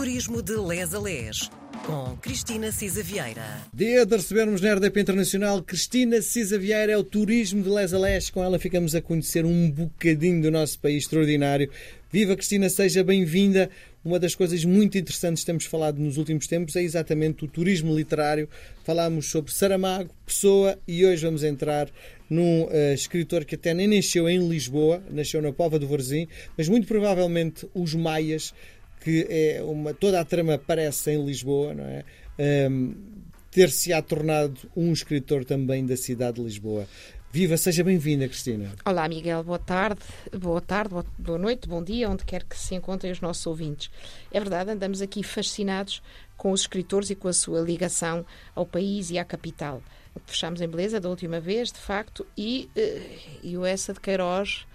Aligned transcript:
Turismo 0.00 0.40
de 0.40 0.56
Les 0.56 0.94
a 0.94 0.98
Les, 0.98 1.50
com 1.84 2.16
Cristina 2.22 2.72
Cisa 2.72 3.02
Vieira. 3.02 3.44
Dia 3.70 4.06
de 4.06 4.16
recebermos 4.16 4.62
na 4.62 4.72
RDP 4.72 4.98
Internacional 4.98 5.62
Cristina 5.62 6.22
Cisa 6.22 6.58
Vieira, 6.58 6.92
é 6.92 6.96
o 6.96 7.04
Turismo 7.04 7.62
de 7.62 7.68
Les 7.68 7.92
a 7.92 7.98
Les. 7.98 8.30
Com 8.30 8.42
ela 8.42 8.58
ficamos 8.58 8.94
a 8.94 9.02
conhecer 9.02 9.44
um 9.44 9.70
bocadinho 9.70 10.40
do 10.40 10.50
nosso 10.50 10.78
país 10.78 11.02
extraordinário. 11.02 11.70
Viva 12.10 12.34
Cristina, 12.34 12.70
seja 12.70 13.04
bem-vinda. 13.04 13.68
Uma 14.02 14.18
das 14.18 14.34
coisas 14.34 14.64
muito 14.64 14.96
interessantes 14.96 15.42
que 15.42 15.46
temos 15.46 15.66
falado 15.66 15.98
nos 15.98 16.16
últimos 16.16 16.46
tempos 16.46 16.76
é 16.76 16.82
exatamente 16.82 17.44
o 17.44 17.48
turismo 17.48 17.94
literário. 17.94 18.48
Falámos 18.84 19.26
sobre 19.30 19.52
Saramago, 19.52 20.14
Pessoa 20.24 20.78
e 20.88 21.04
hoje 21.04 21.26
vamos 21.26 21.44
entrar 21.44 21.90
num 22.30 22.62
uh, 22.62 22.94
escritor 22.94 23.44
que 23.44 23.54
até 23.54 23.74
nem 23.74 23.86
nasceu 23.86 24.26
em 24.30 24.48
Lisboa, 24.48 25.02
nasceu 25.10 25.42
na 25.42 25.52
Pova 25.52 25.78
do 25.78 25.86
Varzim, 25.86 26.26
mas 26.56 26.70
muito 26.70 26.88
provavelmente 26.88 27.68
os 27.74 27.94
Maias 27.94 28.54
que 29.00 29.26
é 29.28 29.62
uma, 29.62 29.94
toda 29.94 30.20
a 30.20 30.24
trama 30.24 30.54
aparece 30.54 31.10
em 31.10 31.24
Lisboa, 31.24 31.74
não 31.74 31.84
é? 31.84 32.04
Um, 32.38 32.94
ter-se-á 33.50 34.00
tornado 34.00 34.70
um 34.76 34.92
escritor 34.92 35.44
também 35.44 35.84
da 35.84 35.96
cidade 35.96 36.36
de 36.36 36.42
Lisboa. 36.42 36.86
Viva, 37.32 37.56
seja 37.56 37.84
bem-vinda, 37.84 38.26
Cristina. 38.26 38.72
Olá, 38.84 39.08
Miguel, 39.08 39.44
boa 39.44 39.58
tarde, 39.58 40.00
boa 40.36 40.60
tarde, 40.60 40.94
boa 41.16 41.38
noite, 41.38 41.68
bom 41.68 41.82
dia, 41.82 42.10
onde 42.10 42.24
quer 42.24 42.42
que 42.42 42.58
se 42.58 42.74
encontrem 42.74 43.12
os 43.12 43.20
nossos 43.20 43.46
ouvintes. 43.46 43.88
É 44.32 44.40
verdade, 44.40 44.70
andamos 44.70 45.00
aqui 45.00 45.22
fascinados 45.22 46.02
com 46.36 46.50
os 46.50 46.62
escritores 46.62 47.08
e 47.08 47.14
com 47.14 47.28
a 47.28 47.32
sua 47.32 47.60
ligação 47.60 48.26
ao 48.52 48.66
país 48.66 49.10
e 49.10 49.18
à 49.18 49.24
capital. 49.24 49.80
Fechámos 50.26 50.60
em 50.60 50.66
beleza 50.66 50.98
da 50.98 51.08
última 51.08 51.38
vez, 51.38 51.70
de 51.70 51.78
facto, 51.78 52.26
e, 52.36 52.68
eh, 52.74 53.18
e 53.44 53.56
o 53.56 53.64
Essa 53.64 53.92
de 53.92 54.00
Queiroz 54.00 54.66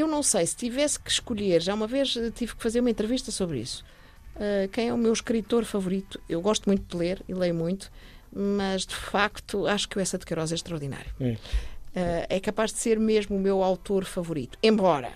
eu 0.00 0.06
não 0.06 0.22
sei, 0.22 0.46
se 0.46 0.56
tivesse 0.56 0.98
que 0.98 1.10
escolher, 1.10 1.60
já 1.60 1.74
uma 1.74 1.86
vez 1.86 2.16
eh, 2.16 2.30
tive 2.30 2.54
que 2.54 2.62
fazer 2.62 2.80
uma 2.80 2.90
entrevista 2.90 3.30
sobre 3.30 3.58
isso. 3.58 3.84
Uh, 4.36 4.68
quem 4.70 4.88
é 4.88 4.94
o 4.94 4.98
meu 4.98 5.12
escritor 5.12 5.64
favorito? 5.64 6.20
Eu 6.28 6.40
gosto 6.40 6.66
muito 6.66 6.84
de 6.88 6.96
ler 6.96 7.22
e 7.28 7.34
leio 7.34 7.54
muito, 7.54 7.90
mas 8.32 8.86
de 8.86 8.94
facto 8.94 9.66
acho 9.66 9.88
que 9.88 9.98
o 9.98 10.00
Essa 10.00 10.16
de 10.16 10.24
Queiroz 10.24 10.52
é 10.52 10.54
extraordinário. 10.54 11.10
É. 11.20 11.32
Uh, 11.32 11.38
é 12.28 12.40
capaz 12.40 12.72
de 12.72 12.78
ser 12.78 13.00
mesmo 13.00 13.36
o 13.36 13.40
meu 13.40 13.62
autor 13.62 14.04
favorito. 14.04 14.56
Embora 14.62 15.12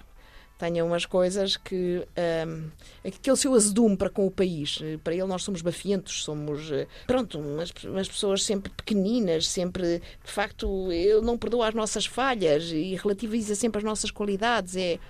tenha 0.62 0.84
umas 0.84 1.04
coisas 1.04 1.56
que 1.56 2.06
um, 2.46 2.70
aquele 3.04 3.36
seu 3.36 3.52
azedume 3.52 3.96
para 3.96 4.08
com 4.08 4.24
o 4.24 4.30
país. 4.30 4.78
Para 5.02 5.12
ele 5.12 5.24
nós 5.24 5.42
somos 5.42 5.60
bafientos 5.60 6.22
somos 6.22 6.70
eh, 6.70 6.86
pronto 7.04 7.40
umas, 7.40 7.72
umas 7.82 8.06
pessoas 8.06 8.44
sempre 8.44 8.70
pequeninas 8.70 9.48
sempre 9.48 9.98
de 10.24 10.30
facto 10.30 10.92
ele 10.92 11.20
não 11.20 11.36
perdoa 11.36 11.66
as 11.66 11.74
nossas 11.74 12.06
falhas 12.06 12.70
e 12.70 12.94
relativiza 12.94 13.56
sempre 13.56 13.78
as 13.78 13.84
nossas 13.84 14.12
qualidades. 14.12 14.76
É 14.76 15.00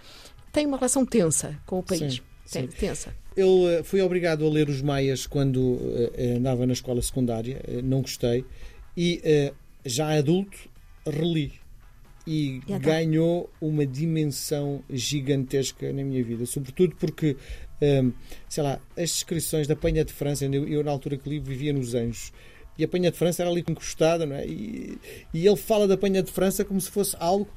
tem 0.51 0.65
uma 0.65 0.79
relação 0.79 1.05
tensa 1.05 1.59
com 1.67 1.81
o 1.81 1.83
país. 1.83 2.23
Sim, 2.47 2.63
sim. 2.63 2.67
tensa. 2.69 3.15
Eu 3.37 3.69
eh, 3.69 3.83
fui 3.83 4.01
obrigado 4.01 4.47
a 4.47 4.49
ler 4.49 4.71
os 4.71 4.81
Maias 4.81 5.27
quando 5.27 5.59
uh, 5.59 6.13
andava 6.39 6.67
na 6.67 6.73
escola 6.73 7.03
secundária 7.03 7.61
não 7.85 8.01
gostei 8.01 8.43
e 8.97 9.53
já 9.85 10.17
adulto 10.17 10.57
reli 11.07 11.62
e 12.27 12.61
tá. 12.67 12.79
ganhou 12.79 13.51
uma 13.61 13.85
dimensão 13.85 14.83
gigantesca 14.91 15.93
na 15.93 16.03
minha 16.05 16.23
vida, 16.23 16.47
sobretudo 16.47 16.95
porque, 16.97 17.37
hum, 17.81 18.13
sei 18.49 18.63
lá, 18.63 18.81
as 18.97 19.11
descrições 19.11 19.67
da 19.67 19.75
Penha 19.75 20.05
de 20.05 20.13
França, 20.13 20.45
eu, 20.45 20.67
eu, 20.69 20.85
na 20.85 20.91
altura 20.91 21.17
que 21.17 21.29
li 21.29 21.39
vivia 21.39 21.73
nos 21.73 21.95
Anjos, 21.95 22.33
e 22.79 22.85
a 22.85 22.89
Penha 22.89 23.11
de 23.11 23.19
França 23.19 23.43
era 23.43 23.51
ali 23.51 23.65
encostada, 23.69 24.25
não 24.25 24.37
é? 24.37 24.47
E, 24.47 24.99
e 25.35 25.47
ele 25.47 25.57
fala 25.57 25.87
da 25.87 25.97
Penha 25.97 26.23
de 26.23 26.31
França 26.31 26.65
como 26.65 26.81
se 26.81 26.91
fosse 26.91 27.17
algo 27.19 27.49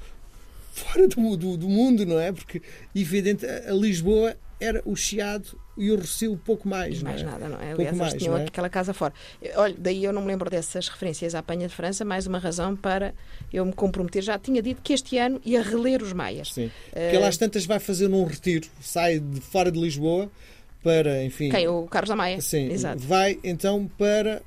fora 0.72 1.08
do, 1.08 1.38
do, 1.38 1.58
do 1.58 1.70
mundo, 1.70 2.06
não 2.06 2.20
é? 2.20 2.32
Porque, 2.32 2.62
evidente, 2.94 3.46
a 3.46 3.72
Lisboa 3.72 4.36
era 4.59 4.81
o 4.86 4.95
Chiado 4.95 5.59
e 5.78 5.92
o 5.92 5.98
Rocio 5.98 6.38
pouco 6.38 6.67
mais. 6.67 7.02
E 7.02 7.03
mais 7.03 7.22
é? 7.22 7.25
nada, 7.25 7.50
não 7.50 7.58
é? 7.58 7.72
Aliás, 7.72 7.75
pouco 7.75 7.95
mais, 7.98 8.14
tinham 8.14 8.38
é? 8.38 8.45
aquela 8.45 8.70
casa 8.70 8.94
fora. 8.94 9.14
Olha, 9.56 9.75
daí 9.78 10.03
eu 10.03 10.14
não 10.14 10.22
me 10.22 10.28
lembro 10.28 10.50
dessas 10.50 10.88
referências 10.88 11.36
à 11.36 11.39
Apanha 11.39 11.67
de 11.67 11.75
França, 11.75 12.06
mais 12.06 12.25
uma 12.28 12.39
razão 12.39 12.75
para 12.75 13.14
eu 13.52 13.66
me 13.66 13.73
comprometer. 13.73 14.23
Já 14.23 14.40
tinha 14.40 14.62
dito 14.62 14.81
que 14.81 14.94
este 14.94 15.18
ano 15.18 15.41
ia 15.44 15.62
reler 15.62 16.02
os 16.02 16.13
Maias. 16.13 16.53
Sim. 16.53 16.72
Porque 16.91 17.18
uh... 17.18 17.25
às 17.25 17.38
tantas 17.38 17.66
vai 17.66 17.80
fazer 17.80 18.07
um 18.07 18.24
retiro, 18.24 18.68
sai 18.81 19.19
de 19.19 19.41
fora 19.41 19.72
de 19.72 19.80
Lisboa 19.80 20.31
para, 20.81 21.24
enfim. 21.24 21.50
Quem? 21.50 21.68
O 21.68 21.88
Carlos 21.88 22.09
da 22.09 22.16
Maia? 22.16 22.40
Sim. 22.40 22.72
Exato. 22.72 23.01
Vai 23.01 23.40
então 23.44 23.90
para 23.97 24.41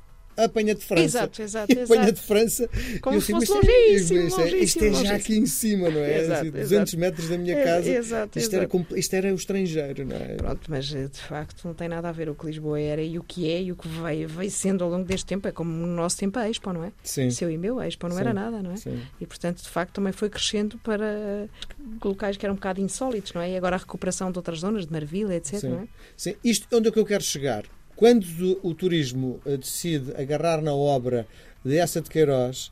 apanha 0.45 0.75
de 0.75 0.83
França. 0.83 1.03
Exato, 1.03 1.41
exato. 1.43 1.73
Apanha 1.83 2.11
de 2.11 2.21
França. 2.21 2.69
Como 3.01 3.21
se 3.21 3.31
fosse 3.31 3.51
longíssimo, 3.51 4.27
isto, 4.27 4.41
é, 4.41 4.49
isto 4.57 4.83
é 4.83 4.93
já 4.93 5.15
aqui 5.15 5.37
em 5.37 5.45
cima, 5.45 5.89
não 5.89 5.99
é? 6.01 6.19
Exato, 6.21 6.41
assim, 6.41 6.51
200 6.51 6.71
exato. 6.71 6.97
metros 6.97 7.29
da 7.29 7.37
minha 7.37 7.55
é, 7.55 7.63
casa. 7.63 7.89
Exato, 7.89 8.39
isto, 8.39 8.55
Era, 8.55 8.69
isto 8.95 9.13
era 9.13 9.31
o 9.31 9.35
estrangeiro, 9.35 10.05
não 10.05 10.15
é? 10.15 10.35
Pronto, 10.35 10.61
mas 10.69 10.93
eh, 10.93 11.07
de 11.07 11.19
facto 11.19 11.65
não 11.65 11.73
tem 11.73 11.87
nada 11.87 12.09
a 12.09 12.11
ver 12.11 12.29
o 12.29 12.35
que 12.35 12.45
Lisboa 12.45 12.79
era 12.79 13.01
e 13.01 13.17
o 13.17 13.23
que 13.23 13.49
é 13.49 13.61
e 13.61 13.71
o 13.71 13.75
que 13.75 13.87
veio, 13.87 14.27
veio 14.27 14.51
sendo 14.51 14.83
ao 14.83 14.89
longo 14.89 15.05
deste 15.05 15.25
tempo. 15.25 15.47
É 15.47 15.51
como 15.51 15.71
no 15.71 15.87
nosso 15.87 16.17
tempo 16.17 16.37
a 16.39 16.49
Expo, 16.49 16.71
não 16.73 16.83
é? 16.83 16.91
Sim. 17.03 17.29
Seu 17.29 17.49
e 17.49 17.57
meu, 17.57 17.79
a 17.79 17.87
Expo 17.87 18.07
não 18.07 18.15
Sim. 18.15 18.21
era 18.21 18.33
nada, 18.33 18.61
não 18.61 18.71
é? 18.71 18.77
Sim. 18.77 19.01
E 19.19 19.25
portanto, 19.25 19.61
de 19.61 19.69
facto, 19.69 19.93
também 19.93 20.13
foi 20.13 20.29
crescendo 20.29 20.77
para 20.79 21.47
locais 22.03 22.37
que 22.37 22.45
eram 22.45 22.53
um 22.53 22.57
bocado 22.57 22.81
insólitos, 22.81 23.33
não 23.33 23.41
é? 23.41 23.51
E 23.51 23.57
agora 23.57 23.75
a 23.75 23.79
recuperação 23.79 24.31
de 24.31 24.37
outras 24.37 24.59
zonas, 24.59 24.85
de 24.85 24.91
Marvila, 24.91 25.35
etc. 25.35 25.59
Sim. 25.59 25.69
Não 25.69 25.79
é? 25.81 25.87
Sim. 26.15 26.35
Isto 26.43 26.67
onde 26.75 26.89
é 26.89 26.91
que 26.91 26.99
eu 26.99 27.05
quero 27.05 27.23
chegar? 27.23 27.65
Quando 27.99 28.57
o 28.63 28.73
turismo 28.73 29.41
eh, 29.45 29.57
decide 29.57 30.13
agarrar 30.15 30.61
na 30.61 30.73
obra 30.73 31.27
dessa 31.65 31.99
de 31.99 32.09
Queiroz, 32.09 32.71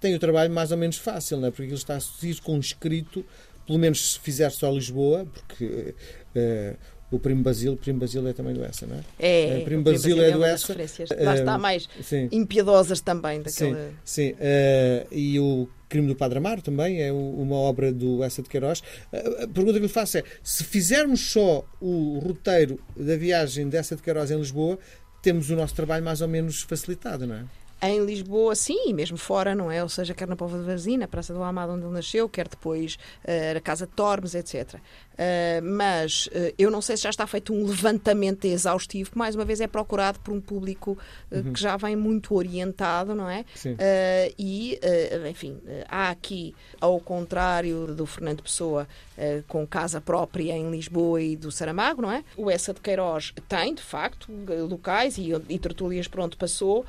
tem 0.00 0.14
o 0.14 0.20
trabalho 0.20 0.52
mais 0.52 0.70
ou 0.70 0.78
menos 0.78 0.96
fácil, 0.96 1.38
não 1.38 1.48
é? 1.48 1.50
porque 1.50 1.64
ele 1.64 1.74
está 1.74 1.98
circunscrito, 1.98 3.26
pelo 3.66 3.76
menos 3.76 4.12
se 4.12 4.20
fizer 4.20 4.50
só 4.50 4.70
Lisboa, 4.70 5.26
porque 5.26 5.64
uh, 6.36 6.78
o 7.10 7.18
Primo 7.18 7.42
Basílio, 7.42 7.72
o 7.72 7.76
Primo 7.76 7.98
Basílio 7.98 8.28
é 8.28 8.32
também 8.32 8.54
do 8.54 8.62
Essa, 8.62 8.86
não 8.86 8.96
é? 8.96 9.02
É, 9.18 9.58
o 9.58 9.64
Primo 9.64 9.82
Basílio 9.82 10.22
é 10.22 10.30
do 10.30 10.44
Essa. 10.44 10.76
Lá 11.18 11.34
está 11.34 11.58
mais 11.58 11.88
sim. 12.02 12.28
impiedosas 12.30 13.00
também. 13.00 13.40
Daquela... 13.40 13.76
Sim, 13.76 13.94
sim. 14.04 14.32
Uh, 14.32 15.06
e 15.10 15.40
o 15.40 15.68
Crime 15.88 16.06
do 16.06 16.14
Padre 16.14 16.38
Amaro 16.38 16.60
também 16.60 17.02
é 17.02 17.10
uma 17.10 17.56
obra 17.56 17.92
do 17.92 18.22
Essa 18.22 18.42
de 18.42 18.48
Queiroz. 18.48 18.82
A 19.12 19.46
pergunta 19.48 19.74
que 19.74 19.86
lhe 19.86 19.88
faço 19.88 20.18
é: 20.18 20.24
se 20.42 20.62
fizermos 20.64 21.32
só 21.32 21.64
o 21.80 22.18
roteiro 22.18 22.78
da 22.96 23.16
viagem 23.16 23.68
dessa 23.68 23.96
de 23.96 24.02
Queiroz 24.02 24.30
em 24.30 24.36
Lisboa, 24.36 24.78
temos 25.22 25.48
o 25.48 25.56
nosso 25.56 25.74
trabalho 25.74 26.04
mais 26.04 26.20
ou 26.20 26.28
menos 26.28 26.62
facilitado, 26.62 27.26
não 27.26 27.36
é? 27.36 27.44
em 27.80 28.04
Lisboa, 28.04 28.54
sim, 28.56 28.88
e 28.88 28.92
mesmo 28.92 29.16
fora, 29.16 29.54
não 29.54 29.70
é? 29.70 29.82
Ou 29.82 29.88
seja, 29.88 30.14
quer 30.14 30.26
na 30.26 30.34
Pova 30.34 30.58
de 30.58 30.64
Varzim, 30.64 30.96
na 30.96 31.06
Praça 31.06 31.32
do 31.32 31.42
Amado, 31.42 31.72
onde 31.72 31.84
ele 31.84 31.92
nasceu, 31.92 32.28
quer 32.28 32.48
depois 32.48 32.98
uh, 33.24 33.54
na 33.54 33.60
Casa 33.60 33.86
de 33.86 33.92
Tormes, 33.92 34.34
etc. 34.34 34.80
Uh, 35.18 35.60
mas 35.64 36.28
uh, 36.28 36.54
eu 36.56 36.70
não 36.70 36.80
sei 36.80 36.96
se 36.96 37.02
já 37.02 37.10
está 37.10 37.26
feito 37.26 37.52
um 37.52 37.66
levantamento 37.66 38.44
exaustivo, 38.44 39.10
que 39.10 39.18
mais 39.18 39.34
uma 39.34 39.44
vez 39.44 39.60
é 39.60 39.66
procurado 39.66 40.20
por 40.20 40.32
um 40.32 40.40
público 40.40 40.96
uhum. 41.28 41.52
que 41.52 41.60
já 41.60 41.76
vem 41.76 41.96
muito 41.96 42.34
orientado, 42.34 43.14
não 43.14 43.28
é? 43.28 43.44
e, 44.38 44.78
enfim, 45.28 45.58
há 45.88 46.10
aqui, 46.10 46.54
ao 46.80 47.00
contrário 47.00 47.94
do 47.94 48.06
Fernando 48.06 48.42
Pessoa, 48.42 48.86
com 49.46 49.66
casa 49.66 50.00
própria 50.00 50.52
em 50.52 50.70
Lisboa 50.70 51.20
e 51.20 51.36
do 51.36 51.50
Saramago, 51.50 52.02
não 52.02 52.12
é? 52.12 52.22
O 52.36 52.50
Essa 52.50 52.72
de 52.72 52.80
Queiroz 52.80 53.32
tem, 53.48 53.74
de 53.74 53.82
facto, 53.82 54.30
locais 54.68 55.18
e, 55.18 55.30
e 55.48 55.58
Tertulias, 55.58 56.06
pronto, 56.06 56.36
passou, 56.36 56.84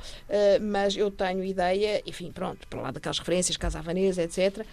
mas 0.60 0.96
eu 0.96 1.10
tenho 1.10 1.42
ideia, 1.44 2.02
enfim, 2.06 2.30
pronto, 2.30 2.66
para 2.68 2.80
lá 2.80 2.90
daquelas 2.90 3.18
referências, 3.18 3.56
Casa 3.56 3.78
Havanesa, 3.78 4.22
etc., 4.22 4.64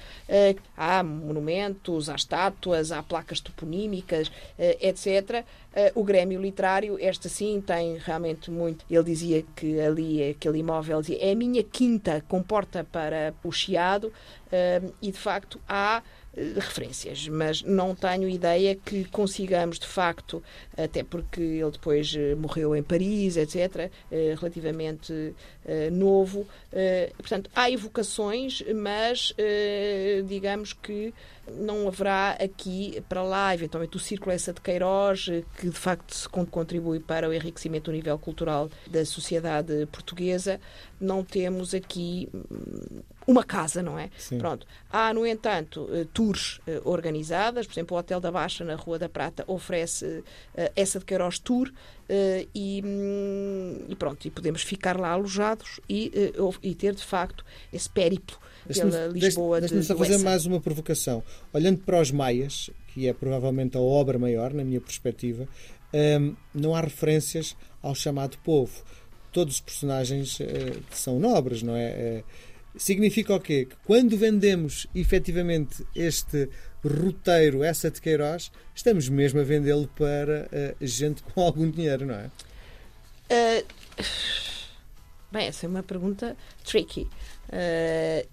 há 0.76 1.02
monumentos, 1.04 2.10
há 2.10 2.16
estátuas, 2.16 2.92
há 2.92 3.02
placas 3.02 3.42
toponímicas, 3.48 4.28
uh, 4.28 4.32
etc. 4.80 5.44
Uh, 5.74 6.00
o 6.00 6.04
Grêmio 6.04 6.42
Literário, 6.42 6.98
este 7.00 7.28
sim, 7.30 7.62
tem 7.66 7.98
realmente 7.98 8.52
muito. 8.52 8.86
Ele 8.90 9.04
dizia 9.04 9.44
que 9.56 9.80
ali, 9.80 10.30
aquele 10.30 10.60
imóvel, 10.60 11.02
dizia, 11.02 11.18
é 11.20 11.32
a 11.32 11.36
minha 11.36 11.64
quinta 11.64 12.24
com 12.28 12.42
porta 12.42 12.84
para 12.84 13.34
o 13.44 13.52
Chiado, 13.52 14.12
e 15.02 15.12
de 15.12 15.18
facto 15.18 15.60
há 15.68 16.02
referências, 16.56 17.28
mas 17.28 17.64
não 17.64 17.96
tenho 17.96 18.30
ideia 18.30 18.76
que 18.76 19.06
consigamos, 19.06 19.80
de 19.80 19.88
facto, 19.88 20.44
até 20.78 21.04
porque 21.04 21.42
ele 21.42 21.72
depois 21.72 22.14
eh, 22.16 22.36
morreu 22.36 22.76
em 22.76 22.84
Paris, 22.84 23.38
etc., 23.38 23.92
eh, 24.12 24.36
relativamente 24.38 25.34
eh, 25.66 25.90
novo. 25.90 26.48
Portanto, 27.18 27.50
há 27.56 27.72
evocações, 27.72 28.62
mas 28.76 29.34
digamos 30.28 30.74
que 30.74 31.14
não 31.52 31.88
haverá 31.88 32.32
aqui 32.32 33.02
para 33.10 33.24
lá, 33.24 33.54
eventualmente, 33.54 33.98
o 33.98 34.00
Círculo 34.00 34.32
essa 34.32 34.54
de 34.54 34.62
Queiroz, 34.62 35.26
que 35.58 35.70
de 35.70 35.78
facto 35.78 36.30
contribui 36.52 37.00
para 37.00 37.28
o 37.28 37.34
enriquecimento 37.34 37.90
do 37.90 37.96
nível 37.96 38.18
cultural 38.20 38.70
da 38.86 39.04
sociedade 39.06 39.88
portuguesa. 39.92 40.60
Não 41.00 41.24
temos 41.24 41.74
aqui 41.74 42.30
hum, 42.34 43.02
uma 43.28 43.44
casa, 43.44 43.84
não 43.84 44.00
é? 44.00 44.10
Sim. 44.18 44.38
Pronto. 44.38 44.66
Há, 44.90 45.14
no 45.14 45.28
entanto, 45.28 45.90
eh, 45.92 46.08
tours 46.14 46.62
eh, 46.66 46.82
organizadas, 46.86 47.68
por 47.68 47.74
exemplo, 47.74 47.98
o 47.98 48.00
Hotel 48.00 48.22
da 48.22 48.32
Baixa, 48.32 48.64
na 48.64 48.76
Rua 48.76 48.98
da 48.98 49.10
Prata, 49.10 49.44
oferece 49.48 50.24
eh, 50.56 50.72
essa 50.78 50.98
de 50.98 51.04
Queiroz 51.06 51.38
Tour 51.38 51.70
e, 52.56 52.82
hum, 52.86 53.86
e, 53.90 53.96
pronto, 53.96 54.26
e 54.26 54.32
podemos 54.32 54.62
ficar 54.62 54.98
lá 54.98 55.10
alojados 55.10 55.82
e, 55.90 56.10
e 56.64 56.74
ter, 56.74 56.96
de 56.96 57.04
facto, 57.04 57.44
esse 57.74 57.90
périplo 57.90 58.38
pela 58.66 59.08
Lisboa 59.08 59.60
deixe, 59.60 59.76
de, 59.76 59.84
fazer 59.84 60.18
mais 60.20 60.46
uma 60.46 60.62
provocação. 60.62 61.22
Olhando 61.52 61.80
para 61.80 62.00
os 62.00 62.10
Maias, 62.10 62.70
que 62.94 63.10
é 63.10 63.14
provavelmente 63.14 63.76
a 63.76 63.82
obra 63.82 64.18
maior, 64.18 64.54
na 64.54 64.64
minha 64.64 64.80
perspectiva, 64.80 65.50
um, 65.94 66.34
não 66.54 66.74
há 66.74 66.80
referências 66.80 67.58
ao 67.84 67.94
chamado 67.94 68.38
povo. 68.38 68.86
Todos 69.34 69.56
os 69.56 69.62
personagens 69.62 70.40
são 70.92 71.20
nobres, 71.20 71.62
não 71.62 71.76
é? 71.76 72.24
Significa 72.78 73.34
o 73.34 73.40
quê? 73.40 73.66
Que 73.66 73.76
quando 73.86 74.18
vendemos 74.18 74.88
efetivamente 74.96 75.86
este 75.96 76.50
roteiro, 76.84 77.64
essa 77.64 77.92
de 77.92 78.00
Queiroz, 78.00 78.52
estamos 78.74 79.10
mesmo 79.10 79.40
a 79.40 79.44
vendê-lo 79.44 79.88
para 79.96 80.48
uh, 80.48 80.86
gente 80.86 81.24
com 81.24 81.42
algum 81.42 81.70
dinheiro, 81.70 82.06
não 82.06 82.16
é? 82.16 82.32
Bem, 85.32 85.48
essa 85.48 85.66
é 85.66 85.70
uma 85.70 85.84
pergunta 85.84 86.38
tricky. 86.64 87.10
Uh, 87.50 88.28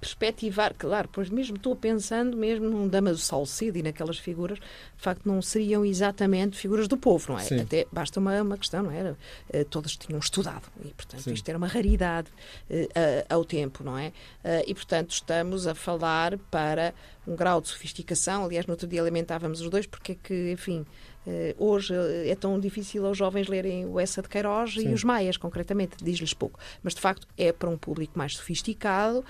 perspectivar, 0.00 0.74
claro, 0.76 1.08
pois 1.12 1.28
mesmo 1.28 1.56
estou 1.56 1.76
pensando 1.76 2.36
mesmo 2.36 2.68
num 2.68 2.88
Dama 2.88 3.10
do 3.12 3.18
Salcedo 3.18 3.78
e 3.78 3.82
naquelas 3.82 4.18
figuras, 4.18 4.58
de 4.58 5.02
facto 5.02 5.26
não 5.26 5.42
seriam 5.42 5.84
exatamente 5.84 6.56
figuras 6.56 6.88
do 6.88 6.96
povo, 6.96 7.32
não 7.32 7.38
é? 7.38 7.42
Sim. 7.42 7.60
Até 7.60 7.86
basta 7.92 8.18
uma, 8.18 8.40
uma 8.40 8.56
questão, 8.56 8.82
não 8.82 8.90
era? 8.90 9.16
Uh, 9.52 9.64
todas 9.66 9.96
tinham 9.96 10.18
estudado 10.18 10.62
e, 10.82 10.88
portanto, 10.88 11.22
Sim. 11.22 11.32
isto 11.32 11.48
era 11.48 11.58
uma 11.58 11.66
raridade 11.66 12.28
uh, 12.70 13.26
ao 13.28 13.44
tempo, 13.44 13.84
não 13.84 13.98
é? 13.98 14.08
Uh, 14.08 14.64
e, 14.66 14.74
portanto, 14.74 15.10
estamos 15.10 15.66
a 15.66 15.74
falar 15.74 16.38
para 16.50 16.94
um 17.26 17.36
grau 17.36 17.60
de 17.60 17.68
sofisticação, 17.68 18.44
aliás, 18.44 18.66
no 18.66 18.72
outro 18.72 18.86
dia 18.86 19.00
alimentávamos 19.00 19.60
os 19.60 19.68
dois, 19.68 19.86
porque 19.86 20.12
é 20.12 20.16
que, 20.22 20.52
enfim, 20.52 20.84
Uh, 21.26 21.54
hoje 21.62 21.92
é 22.24 22.34
tão 22.34 22.58
difícil 22.58 23.04
aos 23.04 23.18
jovens 23.18 23.46
lerem 23.46 23.84
o 23.84 24.00
Essa 24.00 24.22
de 24.22 24.28
Queiroz 24.28 24.72
Sim. 24.72 24.88
e 24.88 24.94
os 24.94 25.04
Maias, 25.04 25.36
concretamente, 25.36 25.96
diz-lhes 26.02 26.32
pouco. 26.32 26.58
Mas, 26.82 26.94
de 26.94 27.00
facto, 27.00 27.28
é 27.36 27.52
para 27.52 27.68
um 27.68 27.76
público 27.76 28.18
mais 28.18 28.36
sofisticado, 28.36 29.18
uh, 29.18 29.24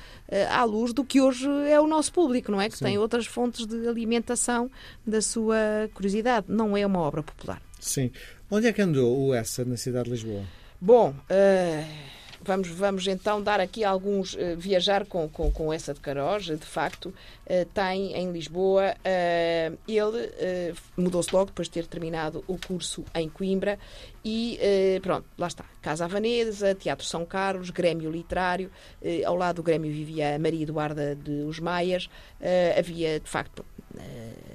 à 0.51 0.63
luz 0.63 0.93
do 0.93 1.05
que 1.05 1.21
hoje 1.21 1.49
é 1.69 1.81
o 1.81 1.89
nosso 1.89 2.13
público, 2.13 2.53
não 2.53 2.61
é? 2.61 2.69
Que 2.69 2.79
Sim. 2.79 2.85
tem 2.85 2.99
outras 2.99 3.27
fontes 3.27 3.67
de 3.67 3.89
alimentação 3.89 4.71
da 5.05 5.21
sua 5.21 5.57
curiosidade. 5.93 6.47
Não 6.49 6.77
é 6.77 6.87
uma 6.87 7.01
obra 7.01 7.25
popular. 7.25 7.61
Sim. 7.81 8.13
Onde 8.49 8.69
é 8.69 8.73
que 8.73 8.81
andou 8.81 9.27
o 9.27 9.35
Essa 9.35 9.65
na 9.65 9.77
cidade 9.77 10.05
de 10.05 10.11
Lisboa? 10.13 10.45
Bom, 10.81 11.11
uh, 11.11 11.85
vamos, 12.43 12.69
vamos 12.69 13.07
então 13.07 13.43
dar 13.43 13.61
aqui 13.61 13.85
alguns. 13.85 14.35
Uh, 14.35 14.57
viajar 14.57 15.07
com, 15.07 15.29
com, 15.29 15.51
com 15.51 15.73
essa 15.73 15.95
de 15.95 16.01
Queiroz, 16.01 16.45
de 16.45 16.57
facto, 16.59 17.07
uh, 17.07 17.65
tem 17.75 18.15
em 18.15 18.33
Lisboa. 18.33 18.95
ele 19.87 20.33
mudou-se 20.97 21.35
logo 21.35 21.47
depois 21.47 21.69
de 21.69 21.73
ter 21.73 21.87
terminado 21.87 22.45
o 22.47 22.59
curso 22.59 23.05
em 23.15 23.29
Coimbra 23.29 23.79
e 24.25 24.59
pronto, 25.03 25.27
lá 25.39 25.47
está. 25.47 25.65
Casa 25.81 26.05
Havanesa, 26.05 26.75
Teatro 26.75 27.07
São 27.07 27.25
Carlos, 27.25 27.71
Grêmio 27.71 28.11
Literário. 28.11 28.71
ao 29.25 29.35
lado 29.35 29.57
do 29.57 29.63
Grêmio 29.63 29.91
vivia 29.91 30.35
a 30.35 30.39
Maria 30.39 30.63
Eduarda 30.63 31.15
de 31.15 31.43
Os 31.43 31.59
Maias. 31.59 32.09
havia, 32.77 33.19
de 33.19 33.29
facto, 33.29 33.65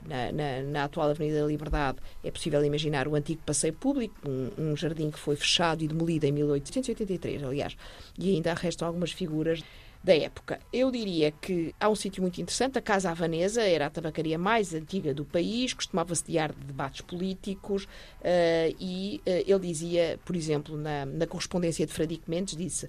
na, 0.07 0.31
na, 0.31 0.61
na, 0.61 0.83
atual 0.83 1.09
Avenida 1.09 1.41
da 1.41 1.47
Liberdade 1.47 1.97
é 2.23 2.31
possível 2.31 2.63
imaginar 2.63 3.07
o 3.07 3.15
antigo 3.15 3.41
passeio 3.45 3.73
público, 3.73 4.15
um, 4.27 4.51
um, 4.57 4.75
jardim 4.75 5.09
que 5.11 5.19
foi 5.19 5.35
fechado 5.35 5.83
e 5.83 5.87
demolido 5.87 6.25
em 6.25 6.31
1883, 6.31 7.43
aliás, 7.43 7.75
e 8.17 8.35
ainda 8.35 8.53
restam 8.53 8.87
algumas 8.87 9.11
figuras 9.11 9.63
da 10.03 10.15
época. 10.15 10.59
Eu 10.71 10.91
diria 10.91 11.31
que 11.31 11.73
há 11.79 11.89
um 11.89 11.95
sítio 11.95 12.21
muito 12.21 12.39
interessante, 12.39 12.77
a 12.77 12.81
Casa 12.81 13.09
Havanesa, 13.09 13.63
era 13.63 13.87
a 13.87 13.89
tabacaria 13.89 14.37
mais 14.37 14.73
antiga 14.73 15.13
do 15.13 15.25
país, 15.25 15.73
costumava 15.73 16.13
sediar 16.13 16.53
debates 16.53 17.01
políticos 17.01 17.85
uh, 17.85 18.75
e 18.79 19.19
uh, 19.25 19.51
ele 19.51 19.67
dizia, 19.67 20.19
por 20.23 20.35
exemplo, 20.35 20.77
na, 20.77 21.05
na 21.07 21.25
correspondência 21.25 21.85
de 21.87 21.91
Fradique 21.91 22.29
Mendes, 22.29 22.55
disse 22.55 22.87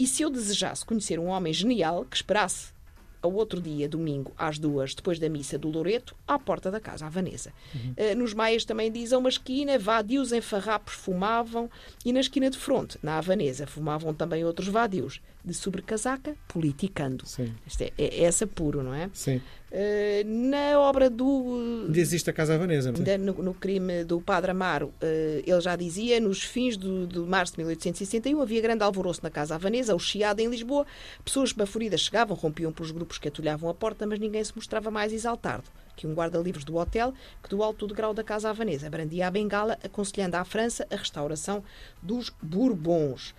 e 0.00 0.06
se 0.06 0.22
eu 0.22 0.30
desejasse 0.30 0.82
conhecer 0.82 1.18
um 1.18 1.26
homem 1.26 1.52
genial 1.52 2.06
que 2.06 2.16
esperasse 2.16 2.72
ao 3.22 3.32
outro 3.32 3.60
dia, 3.60 3.88
domingo, 3.88 4.32
às 4.36 4.58
duas, 4.58 4.94
depois 4.94 5.18
da 5.18 5.28
missa 5.28 5.58
do 5.58 5.68
Loreto, 5.68 6.14
à 6.26 6.38
porta 6.38 6.70
da 6.70 6.80
casa 6.80 7.06
havanesa. 7.06 7.52
Uhum. 7.74 7.94
Uh, 7.96 8.16
nos 8.16 8.34
Maias 8.34 8.64
também 8.64 8.90
diz 8.90 9.12
a 9.12 9.18
uma 9.18 9.28
esquina, 9.28 9.78
vadios 9.78 10.32
em 10.32 10.40
farrapos 10.40 10.94
fumavam, 10.94 11.70
e 12.04 12.12
na 12.12 12.20
esquina 12.20 12.50
de 12.50 12.58
fronte, 12.58 12.98
na 13.02 13.18
havanesa, 13.18 13.66
fumavam 13.66 14.14
também 14.14 14.44
outros 14.44 14.68
vadios, 14.68 15.20
de 15.44 15.54
sobrecasaca, 15.54 16.36
politicando. 16.48 17.26
Sim. 17.26 17.54
Isto 17.66 17.82
é, 17.82 17.92
é, 17.98 18.24
essa 18.24 18.46
puro, 18.46 18.82
não 18.82 18.94
é? 18.94 19.10
Sim. 19.12 19.40
Uh, 19.72 20.24
na 20.26 20.80
obra 20.80 21.08
do... 21.08 21.84
Ainda 21.86 22.00
existe 22.00 22.28
a 22.28 22.32
Casa 22.32 22.54
Havanesa. 22.54 22.90
Ainda 22.90 23.16
no, 23.16 23.34
no, 23.34 23.54
crime 23.54 24.02
do 24.02 24.20
Padre 24.20 24.50
Amaro, 24.50 24.88
uh, 24.88 25.42
ele 25.46 25.60
já 25.60 25.76
dizia, 25.76 26.18
nos 26.18 26.42
fins 26.42 26.76
do, 26.76 27.06
de 27.06 27.20
março 27.20 27.52
de 27.52 27.58
1861 27.58 28.42
havia 28.42 28.60
grande 28.60 28.82
alvoroço 28.82 29.20
na 29.22 29.30
Casa 29.30 29.54
Havanesa, 29.54 29.94
o 29.94 29.98
chiado 29.98 30.40
em 30.40 30.48
Lisboa, 30.48 30.84
pessoas 31.24 31.52
baforidas 31.52 32.00
chegavam, 32.00 32.36
rompiam 32.36 32.72
pelos 32.72 32.90
grupos 32.90 33.18
que 33.18 33.28
atulhavam 33.28 33.70
a 33.70 33.74
porta, 33.74 34.04
mas 34.08 34.18
ninguém 34.18 34.42
se 34.42 34.54
mostrava 34.56 34.90
mais 34.90 35.12
exaltado 35.12 35.64
que 35.96 36.06
um 36.06 36.14
guarda-livros 36.14 36.64
do 36.64 36.76
hotel, 36.76 37.12
que 37.42 37.50
do 37.50 37.62
alto 37.62 37.86
do 37.86 37.94
grau 37.94 38.14
da 38.14 38.24
Casa 38.24 38.48
Havanesa 38.48 38.88
brandia 38.88 39.26
a 39.26 39.30
bengala, 39.30 39.78
aconselhando 39.84 40.34
à 40.36 40.44
França 40.46 40.86
a 40.90 40.96
restauração 40.96 41.62
dos 42.02 42.32
Bourbons. 42.42 43.34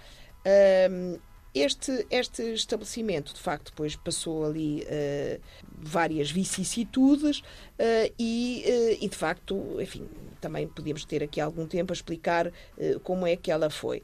Uh, 0.46 1.20
este, 1.54 2.06
este 2.10 2.54
estabelecimento, 2.54 3.34
de 3.34 3.40
facto, 3.40 3.72
depois 3.72 3.96
passou 3.96 4.46
ali 4.46 4.84
uh, 4.84 5.42
várias 5.78 6.32
vicissitudes 6.32 7.40
uh, 7.40 8.14
e, 8.18 8.64
uh, 8.66 9.04
e, 9.04 9.08
de 9.08 9.16
facto, 9.16 9.80
enfim, 9.82 10.08
também 10.40 10.68
podíamos 10.68 11.04
ter 11.04 11.22
aqui 11.22 11.42
algum 11.42 11.68
tempo 11.68 11.92
a 11.92 11.96
explicar 11.96 12.52
como 13.04 13.28
é 13.28 13.36
que 13.36 13.52
ela 13.52 13.70
foi, 13.70 14.02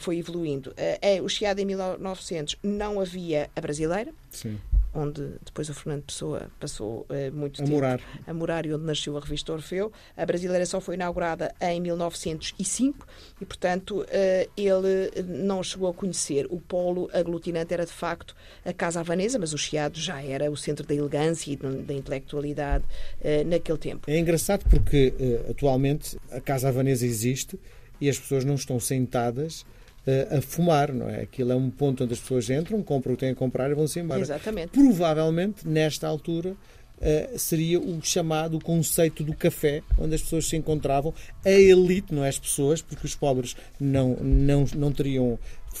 foi 0.00 0.18
evoluindo. 0.18 0.70
Uh, 0.70 1.22
o 1.22 1.28
Chiado 1.28 1.60
em 1.60 1.64
1900 1.64 2.56
não 2.64 3.00
havia 3.00 3.48
a 3.54 3.60
brasileira. 3.60 4.12
Sim 4.28 4.58
onde 4.94 5.22
depois 5.44 5.68
o 5.68 5.74
Fernando 5.74 6.02
Pessoa 6.02 6.50
passou 6.58 7.06
uh, 7.08 7.34
muito 7.34 7.60
a 7.60 7.64
tempo 7.64 7.76
morar. 7.76 8.00
a 8.26 8.34
morar 8.34 8.66
e 8.66 8.72
onde 8.72 8.84
nasceu 8.84 9.16
a 9.16 9.20
revista 9.20 9.52
Orfeu. 9.52 9.92
A 10.16 10.24
brasileira 10.24 10.64
só 10.66 10.80
foi 10.80 10.94
inaugurada 10.94 11.54
em 11.60 11.80
1905 11.80 13.06
e, 13.40 13.44
portanto, 13.44 14.00
uh, 14.00 14.50
ele 14.56 15.10
não 15.26 15.62
chegou 15.62 15.88
a 15.88 15.94
conhecer. 15.94 16.46
O 16.50 16.60
polo 16.60 17.10
aglutinante 17.12 17.72
era, 17.72 17.84
de 17.84 17.92
facto, 17.92 18.34
a 18.64 18.72
Casa 18.72 19.00
Havanesa, 19.00 19.38
mas 19.38 19.52
o 19.52 19.58
Chiado 19.58 19.98
já 19.98 20.22
era 20.22 20.50
o 20.50 20.56
centro 20.56 20.86
da 20.86 20.94
elegância 20.94 21.52
e 21.52 21.56
da 21.56 21.94
intelectualidade 21.94 22.84
uh, 23.20 23.46
naquele 23.46 23.78
tempo. 23.78 24.10
É 24.10 24.18
engraçado 24.18 24.64
porque, 24.68 25.12
atualmente, 25.48 26.18
a 26.30 26.40
Casa 26.40 26.68
Havanesa 26.68 27.06
existe 27.06 27.58
e 28.00 28.08
as 28.08 28.18
pessoas 28.18 28.44
não 28.44 28.54
estão 28.54 28.78
sentadas 28.80 29.64
a 30.30 30.40
fumar, 30.40 30.92
não 30.92 31.08
é? 31.08 31.22
Aquilo 31.22 31.52
é 31.52 31.56
um 31.56 31.70
ponto 31.70 32.04
onde 32.04 32.12
as 32.12 32.20
pessoas 32.20 32.48
entram, 32.48 32.82
compram 32.82 33.12
o 33.12 33.16
que 33.16 33.20
têm 33.20 33.30
a 33.30 33.34
comprar 33.34 33.70
e 33.70 33.74
vão-se 33.74 34.00
embora. 34.00 34.20
Exatamente. 34.20 34.70
Provavelmente, 34.70 35.66
nesta 35.66 36.06
altura, 36.06 36.50
uh, 36.50 37.38
seria 37.38 37.80
o 37.80 38.00
chamado 38.02 38.56
o 38.56 38.60
conceito 38.60 39.22
do 39.22 39.34
café, 39.34 39.82
onde 39.98 40.14
as 40.14 40.22
pessoas 40.22 40.46
se 40.46 40.56
encontravam, 40.56 41.12
a 41.44 41.50
elite, 41.50 42.14
não 42.14 42.24
é 42.24 42.28
as 42.28 42.38
pessoas, 42.38 42.80
porque 42.80 43.06
os 43.06 43.14
pobres 43.14 43.56
não, 43.78 44.16
não, 44.16 44.64
não 44.74 44.92
teriam. 44.92 45.38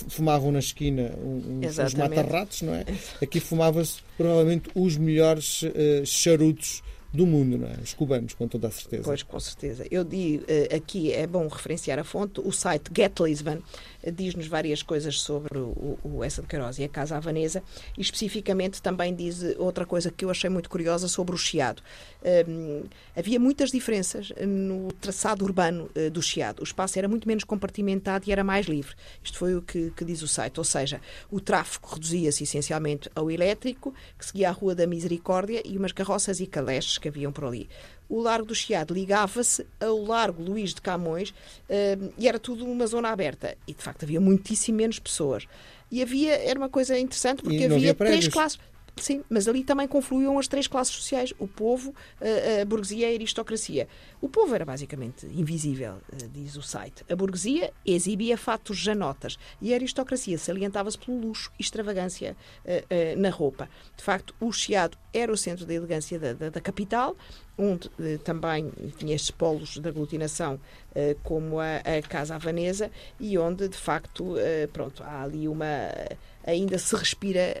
fumavam 0.08 0.52
na 0.52 0.58
esquina 0.58 1.12
uns, 1.22 1.78
uns 1.78 1.94
mata-ratos, 1.94 2.62
não 2.62 2.74
é? 2.74 2.84
Aqui 3.22 3.40
fumava-se 3.40 4.00
provavelmente 4.16 4.68
os 4.74 4.96
melhores 4.96 5.62
uh, 5.62 6.04
charutos 6.04 6.82
do 7.12 7.26
mundo, 7.26 7.56
não 7.56 7.68
é? 7.68 7.76
Os 7.82 7.94
cubanos, 7.94 8.34
com 8.34 8.46
toda 8.46 8.68
a 8.68 8.70
certeza. 8.70 9.04
Pois, 9.04 9.22
com 9.22 9.40
certeza. 9.40 9.86
Eu 9.90 10.04
digo, 10.04 10.44
aqui 10.76 11.10
é 11.10 11.26
bom 11.26 11.48
referenciar 11.48 11.98
a 11.98 12.04
fonte, 12.04 12.38
o 12.38 12.52
site 12.52 12.90
Get 12.94 13.18
Lisbon 13.20 13.62
diz-nos 14.10 14.46
várias 14.46 14.82
coisas 14.82 15.20
sobre 15.20 15.58
o, 15.58 15.98
o 16.02 16.24
Essa 16.24 16.42
de 16.42 16.48
Queiroz 16.48 16.78
e 16.78 16.84
a 16.84 16.88
Casa 16.88 17.16
Havanesa 17.16 17.62
e 17.96 18.00
especificamente 18.00 18.80
também 18.82 19.14
diz 19.14 19.42
outra 19.58 19.84
coisa 19.86 20.10
que 20.10 20.24
eu 20.24 20.30
achei 20.30 20.50
muito 20.50 20.68
curiosa 20.68 21.08
sobre 21.08 21.34
o 21.34 21.38
Chiado. 21.38 21.82
Um, 22.48 22.84
havia 23.16 23.38
muitas 23.38 23.70
diferenças 23.70 24.32
no 24.40 24.92
traçado 24.92 25.44
urbano 25.44 25.90
uh, 25.96 26.10
do 26.10 26.22
Chiado. 26.22 26.60
O 26.60 26.64
espaço 26.64 26.98
era 26.98 27.08
muito 27.08 27.26
menos 27.26 27.44
compartimentado 27.44 28.24
e 28.28 28.32
era 28.32 28.42
mais 28.42 28.66
livre. 28.66 28.94
Isto 29.22 29.38
foi 29.38 29.54
o 29.54 29.62
que, 29.62 29.90
que 29.90 30.04
diz 30.04 30.22
o 30.22 30.28
site. 30.28 30.58
Ou 30.58 30.64
seja, 30.64 31.00
o 31.30 31.40
tráfego 31.40 31.88
reduzia-se 31.94 32.44
essencialmente 32.44 33.10
ao 33.14 33.30
elétrico, 33.30 33.94
que 34.18 34.24
seguia 34.24 34.48
a 34.48 34.52
Rua 34.52 34.74
da 34.74 34.86
Misericórdia 34.86 35.62
e 35.64 35.76
umas 35.76 35.92
carroças 35.92 36.40
e 36.40 36.46
calestes 36.46 36.98
que 36.98 37.08
haviam 37.08 37.32
por 37.32 37.44
ali 37.44 37.68
o 38.08 38.20
Largo 38.20 38.46
do 38.46 38.54
Chiado 38.54 38.94
ligava-se 38.94 39.66
ao 39.80 40.02
Largo 40.02 40.42
Luís 40.42 40.74
de 40.74 40.80
Camões 40.80 41.30
uh, 41.30 42.12
e 42.16 42.28
era 42.28 42.38
tudo 42.38 42.64
uma 42.64 42.86
zona 42.86 43.10
aberta. 43.10 43.56
E, 43.66 43.74
de 43.74 43.82
facto, 43.82 44.04
havia 44.04 44.20
muitíssimo 44.20 44.78
menos 44.78 44.98
pessoas. 44.98 45.46
E 45.90 46.02
havia, 46.02 46.34
era 46.34 46.58
uma 46.58 46.68
coisa 46.68 46.98
interessante, 46.98 47.42
porque 47.42 47.64
havia, 47.64 47.76
havia 47.76 47.94
três 47.94 48.28
classes. 48.28 48.58
Sim, 49.00 49.22
mas 49.28 49.48
ali 49.48 49.64
também 49.64 49.86
confluíam 49.86 50.38
as 50.38 50.48
três 50.48 50.66
classes 50.66 50.94
sociais: 50.94 51.32
o 51.38 51.46
povo, 51.46 51.94
a, 52.20 52.62
a 52.62 52.64
burguesia 52.64 53.08
e 53.08 53.12
a 53.12 53.14
aristocracia. 53.14 53.88
O 54.20 54.28
povo 54.28 54.54
era 54.54 54.64
basicamente 54.64 55.26
invisível, 55.26 55.98
diz 56.32 56.56
o 56.56 56.62
site. 56.62 57.04
A 57.08 57.14
burguesia 57.16 57.72
exibia 57.86 58.36
fatos 58.36 58.76
janotas 58.76 59.38
e 59.60 59.72
a 59.72 59.76
aristocracia 59.76 60.36
salientava-se 60.38 60.98
pelo 60.98 61.20
luxo 61.20 61.52
e 61.58 61.62
extravagância 61.62 62.36
uh, 62.64 63.20
na 63.20 63.30
roupa. 63.30 63.68
De 63.96 64.02
facto, 64.02 64.34
o 64.40 64.52
Chiado 64.52 64.98
era 65.12 65.32
o 65.32 65.36
centro 65.36 65.64
da 65.64 65.74
elegância 65.74 66.18
da, 66.18 66.32
da, 66.32 66.50
da 66.50 66.60
capital, 66.60 67.16
onde 67.56 67.90
também 68.24 68.70
tinha 68.98 69.14
estes 69.14 69.30
polos 69.30 69.78
de 69.78 69.88
aglutinação, 69.88 70.60
como 71.24 71.58
a, 71.58 71.78
a, 71.78 72.02
Casa 72.08 72.36
Havanesa, 72.36 72.90
e 73.18 73.36
onde, 73.36 73.68
de 73.68 73.76
facto, 73.76 74.36
pronto, 74.72 75.02
há 75.02 75.22
ali 75.22 75.48
uma. 75.48 75.66
ainda 76.46 76.78
se 76.78 76.94
respira 76.94 77.60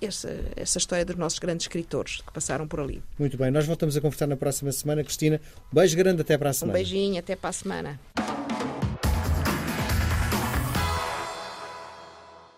essa, 0.00 0.30
essa 0.56 0.78
história 0.78 1.04
dos 1.04 1.16
nossos 1.16 1.38
grandes 1.38 1.64
escritores 1.64 2.20
que 2.20 2.32
passaram 2.32 2.66
por 2.66 2.80
ali. 2.80 3.02
Muito 3.18 3.36
bem, 3.36 3.50
nós 3.50 3.66
voltamos 3.66 3.96
a 3.96 4.00
conversar 4.00 4.26
na 4.26 4.36
próxima 4.36 4.70
semana. 4.72 5.02
Cristina, 5.02 5.40
um 5.72 5.74
beijo 5.74 5.96
grande, 5.96 6.22
até 6.22 6.36
para 6.38 6.50
a 6.50 6.52
semana. 6.52 6.78
Um 6.78 6.82
beijinho, 6.82 7.18
até 7.18 7.36
para 7.36 7.50
a 7.50 7.52
semana. 7.52 8.00